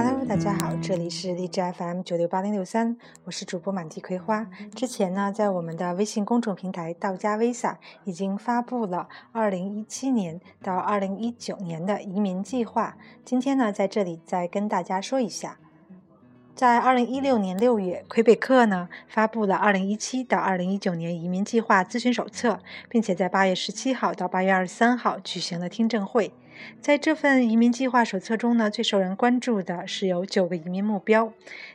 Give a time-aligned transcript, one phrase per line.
[0.00, 4.48] Hello，大家好，这里是荔枝 FM 九六八零六三，我是主播满地葵花。
[4.72, 12.96] 之前呢，在我们的微信公众平台道家 Visa 已经发布了二零一七年到二零一九年的移民计划。
[13.24, 15.58] 今天呢，在这里再跟大家说一下，
[16.54, 26.32] 在二零一六年六月，魁北克呢发布了二零一七到二零一九年移民计划咨询手册，并且在八月十七号到八月二十三号举行了听证会。
[26.79, 31.33] 在这份移民计划手册中呢，最受人关注的是有九个移民目标。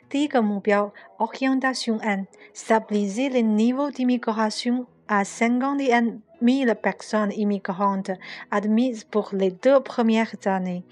[0.09, 8.13] 第一个目标，orientation and stabiliser le niveau d'immigration à cinquante mille personnes immigrantes
[8.51, 10.85] admises pour les deux premières années,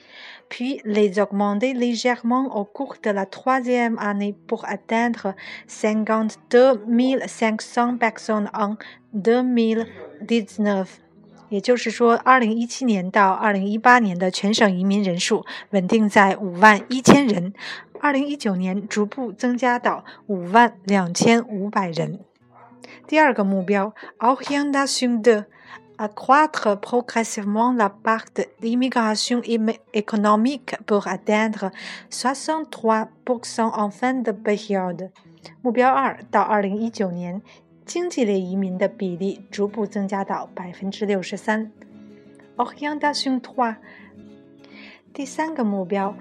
[0.49, 5.35] puis les augmenter légèrement au cours de la troisième année pour atteindre
[5.67, 8.77] cinquante-deux mille cinq cents personnes en
[9.13, 9.87] deux mille
[10.21, 11.01] dix-neuf.
[11.52, 17.54] 也就是说，二零一七年到二零一八年的全省移民人数稳定在五万一千人，
[18.00, 22.22] 二零一九年逐步增加到五万两千五百人。
[23.06, 25.44] 第二个目标，orientation de
[25.98, 29.42] accroître progressivement la part de l'immigration
[29.92, 31.72] économique pour atteindre
[32.10, 35.10] soixante-trois pour cent en fin de période。
[35.62, 37.42] 目标二到二零一九年。
[37.91, 41.71] 经济类移民的比例逐步增加到百分之六十三。
[42.57, 43.77] Orientation trois，
[45.13, 46.15] 第三个目标，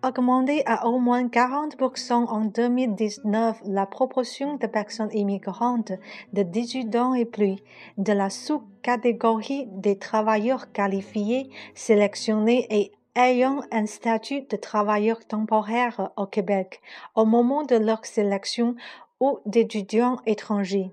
[0.00, 5.10] augmenter à au moins quarante pour cent en deux mille dix-neuf la proportion de personnes
[5.12, 5.92] immigrantes
[6.32, 7.56] de dix-huit ans et plus
[7.98, 16.26] de la sous-catégorie des travailleurs qualifiés sélectionnés et ayant un statut de travailleur temporaire au
[16.26, 16.80] Québec
[17.14, 18.74] au moment de leur sélection
[19.19, 20.91] ou d'étudiants étrangers，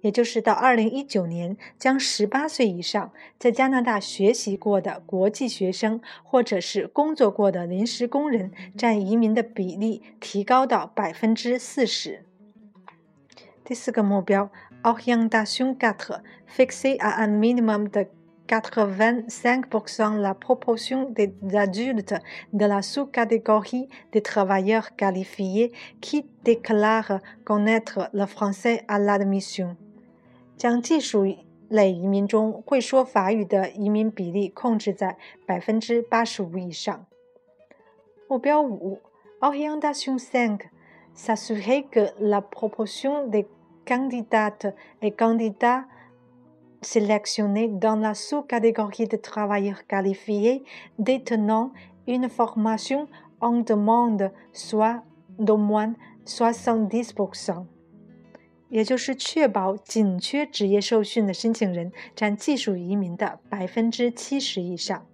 [0.00, 12.24] 也就是到二零一九年，将十八岁以上在加拿大学习过的国际学生或者是工作过的临时工人占移民的比例提高到百分之四十。
[13.64, 14.50] 第四个目标
[14.82, 18.08] ，orientation quatre fixé à un minimum de
[18.47, 22.15] 85% la proportion des adultes
[22.53, 29.75] de la sous-catégorie des travailleurs qualifiés qui déclarent connaître le français à l'admission。
[30.57, 31.35] 将技术
[31.69, 37.05] 类移民中会说法语的移民比例控制在百分之八十五以上。
[38.29, 38.99] 目标五，
[39.41, 43.45] orientation cinq，s'assurer que la proportion des
[43.85, 45.85] candidates et candidats
[46.81, 50.63] sélectionnés dans la sous-catégorie de travailleurs qualifiés
[50.99, 51.71] détenant
[52.05, 53.07] une formation
[53.39, 55.03] en demande soit
[55.37, 55.95] d'au moins
[56.25, 57.65] 70%，
[58.69, 65.05] 也就是确保紧缺职业受训的申请人占技术移民的百分之七十以上。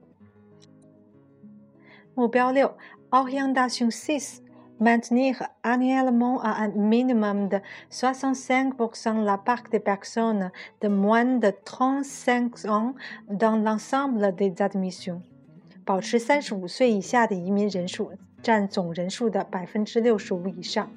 [2.16, 2.76] 目标六，
[3.10, 4.40] orientation six。
[4.80, 10.52] maintenir annuellement à un minimum de 65% la part des personnes
[10.82, 12.96] de moins de 35 ans
[13.30, 15.22] dans l'ensemble des admissions，
[15.86, 20.90] 保持三十五岁以下的移民人数占总人数的百分之六十五以上。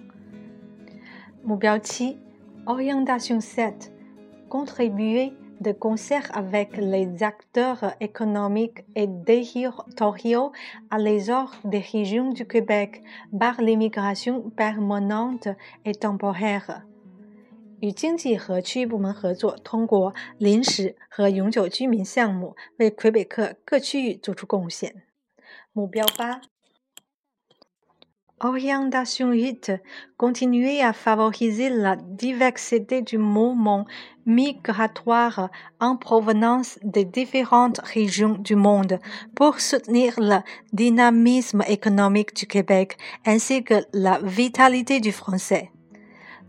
[1.44, 2.18] 目标七，
[2.64, 10.52] orientation sept，contribuer de concert avec les acteurs économiques et territoriaux
[10.90, 13.02] à l'essor des régions du Québec
[13.38, 15.48] par l'immigration permanente
[15.84, 16.82] et temporaire。
[17.80, 25.02] 与经济和区域部门合作，通过临时和永久居民项目，为魁北克各区域做出贡献。
[25.72, 26.40] 目标八。
[28.40, 29.72] Orientation 8.
[30.18, 33.86] Continuer à favoriser la diversité du mouvement
[34.26, 35.48] migratoire
[35.80, 39.00] en provenance des différentes régions du monde
[39.34, 40.40] pour soutenir le
[40.74, 45.70] dynamisme économique du Québec ainsi que la vitalité du français.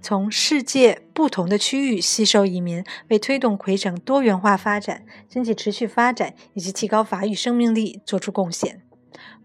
[0.01, 8.81] 从世界不同的区域吸收移民，为推动魁省多元化发展、经济持续发展以及提高法语生命力做出贡献。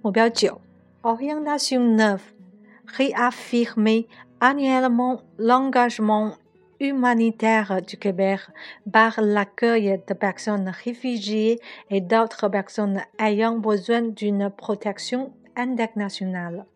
[0.02, 0.60] 目标九，
[1.02, 2.18] Orientation 9
[2.86, 4.06] réaffirmer
[4.40, 6.32] annuellement l'engagement
[6.80, 8.40] humanitaire du Québec
[8.90, 11.60] par l'accueil de personnes réfugiées
[11.90, 16.66] et d'autres personnes ayant besoin d'une protection internationale.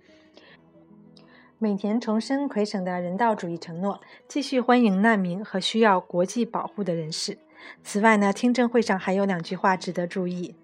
[1.58, 7.38] 每年重申魁省的人道主义承诺，继续欢迎难民和需要国际保护的人士。
[7.82, 10.54] 此外呢，听证会上还有两句话值得注意。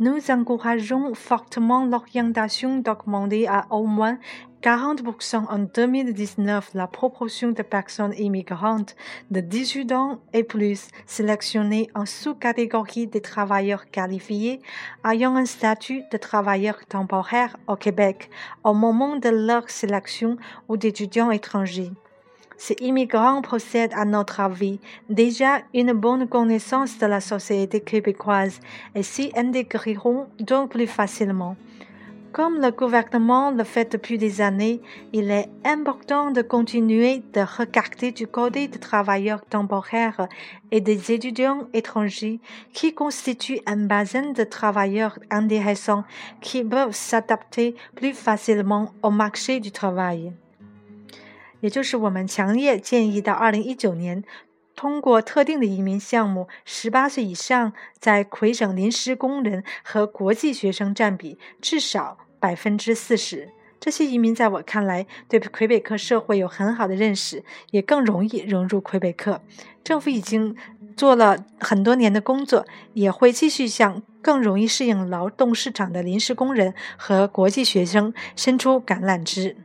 [0.00, 4.18] Nous encourageons fortement l'orientation d'augmenter à au moins
[4.62, 8.96] 40% en 2019 la proportion de personnes immigrantes
[9.30, 14.60] de 18 ans et plus sélectionnées en sous-catégorie des travailleurs qualifiés
[15.06, 18.30] ayant un statut de travailleur temporaire au Québec
[18.64, 20.38] au moment de leur sélection
[20.68, 21.92] ou d'étudiants étrangers.
[22.62, 28.60] Ces immigrants possèdent, à notre avis, déjà une bonne connaissance de la société québécoise
[28.94, 31.56] et s'y intégreront donc plus facilement.
[32.32, 34.82] Comme le gouvernement le fait depuis des années,
[35.14, 40.28] il est important de continuer de regarder du côté des travailleurs temporaires
[40.70, 42.40] et des étudiants étrangers
[42.74, 46.04] qui constituent un bassin de travailleurs intéressants
[46.42, 50.34] qui peuvent s'adapter plus facilement au marché du travail.
[51.60, 54.24] 也就是我们强烈建议到二零一九年，
[54.74, 63.50] 通过特定的移民项目，十八岁以上在魁省临时工人和国际学生占比至少百分之四十。
[63.78, 69.40] 这些移民在我看来，对魁北克社会有很好的认识，也更容易融入魁北克。
[69.82, 70.54] 政府已经
[70.94, 79.56] 做了很多年的工作，也会继续向更容易适应劳动市场的临时工人和国际学生伸出橄榄枝。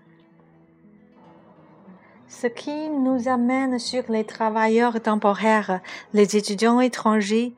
[2.28, 5.80] Ce qui nous amène sur les travailleurs temporaires,
[6.14, 7.54] les étudiants étrangers.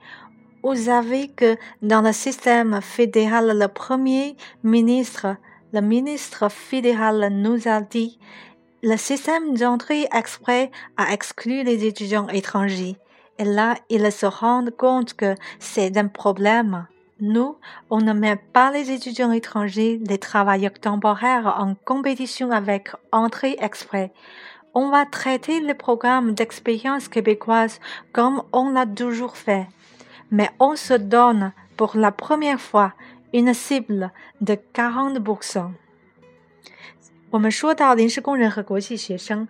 [0.62, 5.38] Vous savez que dans le système fédéral, le premier ministre,
[5.72, 8.20] le ministre fédéral nous a dit,
[8.84, 12.98] le système d'entrée exprès a exclu les étudiants étrangers.
[13.40, 16.88] Et là, ils se rendent compte que c'est un problème.
[17.22, 17.56] Nous,
[17.90, 24.12] on ne met pas les étudiants étrangers, les travailleurs temporaires en compétition avec entrée exprès
[24.77, 27.81] on va traiter le programme d'expérience québécoise
[28.13, 29.67] comme on l'a toujours fait,
[30.31, 32.93] mais on se donne pour la première fois
[33.33, 35.73] une cible de 40%.
[37.31, 39.49] 我们说到临时工人和国际学生，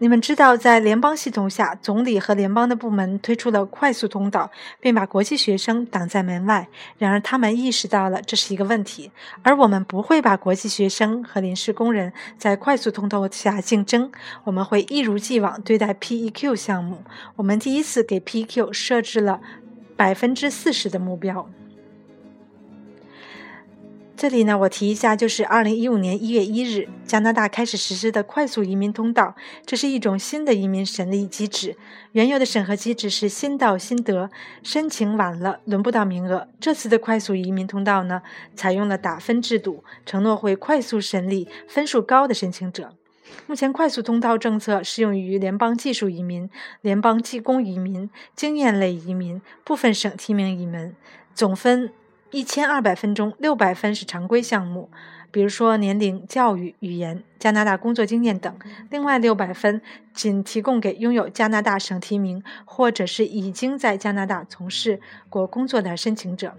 [0.00, 4.48] 你们知道，在联邦系统下，总理和联邦的部门推出了快速通道，
[4.78, 6.68] 并把国际学生挡在门外。
[6.98, 9.10] 然而，他们意识到了这是一个问题，
[9.42, 14.08] 而我们不会把国际学生和临时工人在快速通道下竞争。
[14.44, 17.02] 我们会一如既往对待 PEQ 项目。
[17.34, 19.40] 我们第一次给 PEQ 设置了
[19.96, 21.50] 百分之四十的目标。
[24.18, 31.76] 这里呢，我提一下，就是二零一五年一月一日，加拿大开始实施的快速移民通道，这是一种新的移民审理机制。
[32.10, 34.28] 原有的审核机制是先到先得，
[34.64, 36.48] 申请晚了轮不到名额。
[36.58, 38.22] 这次的快速移民通道呢，
[38.56, 42.96] 采用了打分制度，承诺会快速审理分数高的申请者。
[43.46, 46.50] 目前，快速通道政策适用于联邦技术移民、
[46.80, 50.96] 联邦技工移民、经验类移民、部分省提名移民，
[51.32, 51.92] 总分。
[52.30, 54.90] 一千二百分钟，六百分是常规项目，
[55.30, 58.54] 比如说年龄、教育、语言、加拿大工作经验等。
[58.90, 59.80] 另外六百分
[60.12, 66.54] 仅提供给拥有加拿大省提名或者是已经在加拿大从事过工作的申请者。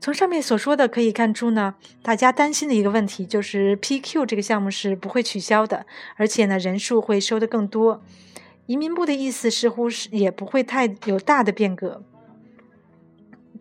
[0.00, 5.84] 从上面所说的可以看出呢，大家担心的一个问题就是 PQ 这个项目是不会取消的，
[6.14, 8.02] 而且呢人数会收的更多。
[8.66, 12.04] 移民部的意思似乎是也不会太有大的变革。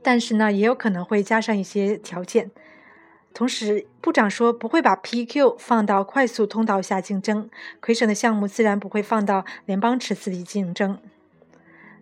[0.01, 2.51] 但是呢，也有可能会加上一些条件。
[3.34, 7.50] 同时，部长说不会把 PQ 放到快速通道下竞争，
[7.80, 11.00] 魁省的项目自然不会放到联邦池子里竞争。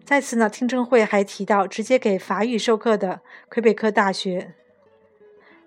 [0.05, 3.19] 再次呢，听证会还提到直接给法语授课的
[3.49, 4.53] 魁北克大学。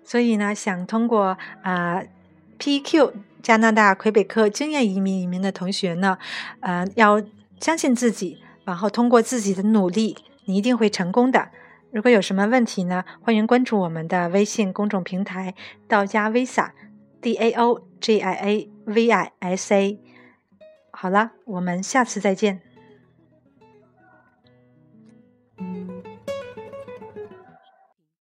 [0.03, 2.01] 所以呢，想通过啊
[2.57, 3.13] PQ
[3.43, 6.17] 加拿大魁北克经验移民移民的同学呢，
[6.61, 7.21] 呃，要
[7.59, 11.49] 相信自己，然后通过自己的努力，你一定会成功的。
[11.91, 13.03] 如果有什么问题呢？
[13.21, 15.53] 欢迎关注我们的微信公众平台
[15.89, 19.99] “道家 Visa”，D A O G I A V I S A。
[20.91, 22.61] 好了，我们下次再见。